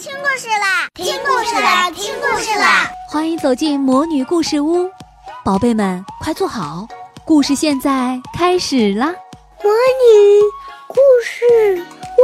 [0.00, 0.88] 听故事啦！
[0.94, 1.90] 听故事啦！
[1.90, 2.90] 听故事啦！
[3.10, 4.90] 欢迎走进魔女故事屋，
[5.44, 6.88] 宝贝们快坐好，
[7.26, 9.08] 故事现在开始啦！
[9.62, 10.40] 魔女
[10.88, 12.22] 故事屋，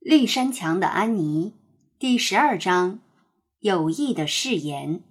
[0.00, 1.54] 绿山墙的安妮，
[1.98, 2.98] 第十二章，
[3.60, 5.02] 有意的誓言。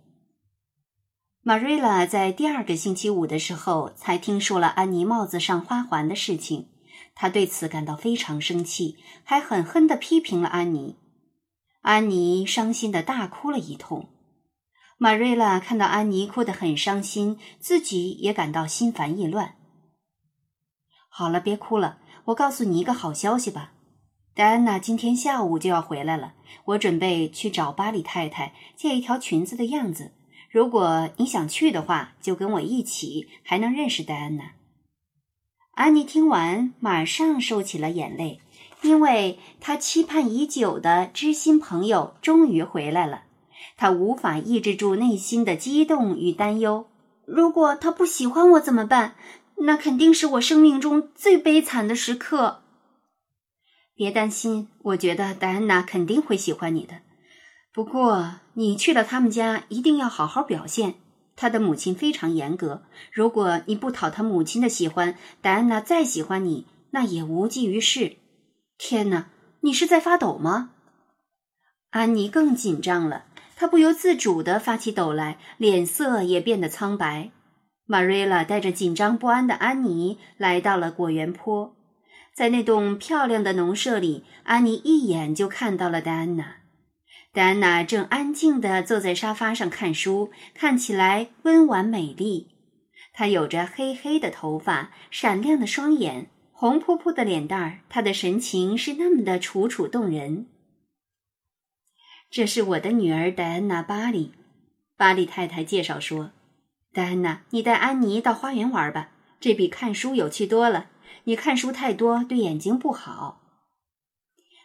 [1.48, 6.68] 玛瑞拉在第二个星期五的时候才听说了安妮帽子上花环的事情，
[7.16, 10.98] 她对此感到非常生气，还狠狠地批评了安妮。
[11.84, 14.10] 安妮伤心的大哭了一通。
[14.98, 19.56] 玛瑞拉看到安妮哭得很伤心，自己也感到心烦意乱。
[21.08, 23.72] 好了，别哭了，我告诉你一个好消息吧，
[24.36, 26.34] 戴安娜今天下午就要回来了。
[26.66, 30.12] 我准备去找巴里太太借一条裙子的样子。
[30.58, 34.54] 如果你想去的话，就跟我一起，还能认识戴安娜。
[35.74, 38.40] 安妮听完，马上收起了眼泪，
[38.82, 43.26] 因为她期盼已久的知心朋友终于回来了。
[43.76, 46.88] 她无法抑制住内心的激动与担忧。
[47.28, 49.14] 如果他不喜欢我怎么办？
[49.58, 52.64] 那肯定是我生命中最悲惨的时刻。
[53.94, 57.02] 别担心，我觉得戴安娜肯定会喜欢你的。
[57.78, 60.96] 不过，你去了他们家，一定要好好表现。
[61.36, 62.82] 他的母亲非常严格，
[63.14, 68.18] 如果你不讨他母亲的喜欢，戴安娜再喜欢你，那也无济于事。
[68.80, 69.28] 天哪，
[69.62, 70.72] 你是在发抖吗？
[71.92, 77.30] 安妮更紧张了，她不由自主地发起抖来，脸色也变得苍白。
[77.86, 81.76] 玛瑞拉带着紧张不安的安妮来到了果园坡，
[82.36, 86.56] 在那栋漂亮的农舍里，安妮一眼就看到了戴安娜。
[87.38, 92.48] 戴安娜正安静地坐在沙发上看书，看起来温婉美丽。
[93.14, 97.82] 她有着黑黑的头发，闪亮的双眼，红扑扑的脸蛋儿。
[97.90, 100.48] 她的神情是那么的楚楚动人。
[102.32, 104.34] 这是我的女儿戴安娜·巴里，
[104.98, 106.32] 巴里太太介绍说
[106.92, 110.88] ：“戴安娜，你带安妮到花园玩吧，这比看书有趣多了。
[111.26, 113.44] 你看书太多，对眼睛不好。”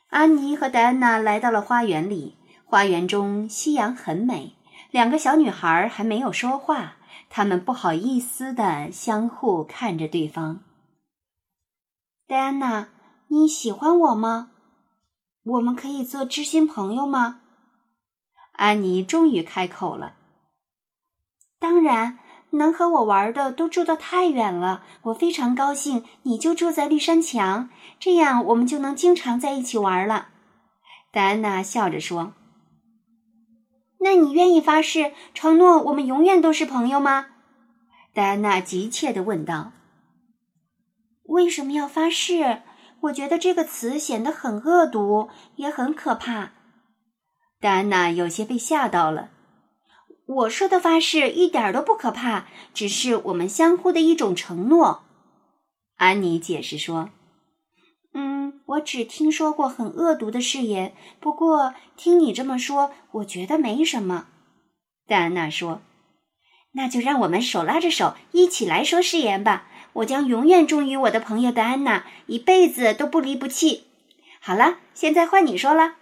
[0.09, 2.39] 安妮和戴安娜来到了花园里。
[2.73, 4.55] 花园中夕阳很美，
[4.91, 6.97] 两个小女孩还没有说话，
[7.29, 10.61] 她们不好意思的相互看着对方。
[12.27, 12.89] 戴安娜，
[13.29, 14.53] 你喜欢我吗？
[15.45, 17.41] 我们可以做知心朋友吗？
[18.53, 20.15] 安妮终于开口了。
[21.59, 22.21] 当然，
[22.53, 27.69] 能和我玩的都住得太远了，我非常高兴你就住在绿山墙，
[28.01, 30.29] 这样我们就能经常在一起玩了。
[31.11, 32.33] 戴安娜笑着说。
[34.03, 37.27] 那你愿意发誓承诺我们永远都是朋友吗？
[38.13, 39.73] 戴安娜急切地问道。
[41.25, 42.63] 为什么要发誓？
[43.03, 46.51] 我觉得这个词显得很恶毒，也很可怕。
[47.61, 49.31] 戴安娜有些被吓到了。
[50.27, 55.05] 我说的发誓一点都不可怕，只是我们相互的一种承诺。
[55.97, 57.11] 安妮解释说。
[58.73, 64.29] 我只听说过很恶毒的誓言，不过听你这么说，我觉得没什么。
[65.07, 65.83] 戴安娜说
[66.73, 69.67] ：“那就让我们手拉着手一起来说誓言吧。
[69.95, 73.85] 我将永远忠于我的朋友戴安娜，一辈子都不离不弃。”
[74.41, 75.97] 好了，现在换你说了。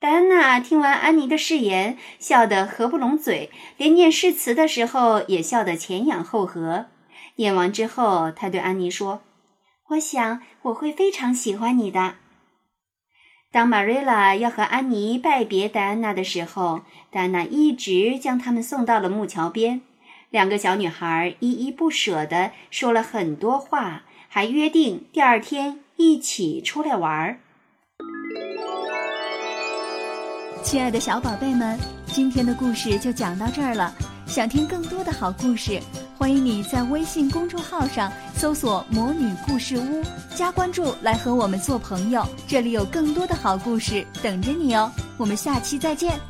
[0.00, 6.86] 戴安娜听完安妮的誓言，笑得合不拢嘴，连念誓词的时候也笑得前仰后合。
[7.36, 9.22] 念完之后，她对安妮说。
[9.90, 12.14] 我想我会非常喜欢你的。
[13.50, 19.80] 当玛瑞拉要和安妮拜别戴安娜的时候，戴安娜一直将他们送到了木桥边。
[20.30, 27.40] 两个小女孩依依不舍地说了很多话，还约定第二天一起出来玩儿。
[30.62, 33.92] 亲爱的小宝贝们，今天的故事就讲到这儿了。
[34.24, 35.80] 想听更多的好故事，
[36.16, 40.02] 欢迎你在微信公众号上搜索“魔女故事屋”，
[40.34, 42.26] 加关注来和我们做朋友。
[42.48, 44.90] 这里有更多的好故事等着你哦。
[45.18, 46.29] 我们下期再见。